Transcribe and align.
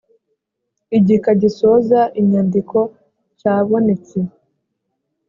igika 0.97 1.31
gisoza 1.41 1.99
inyandiko 2.19 2.77
cyabonetse. 3.39 4.17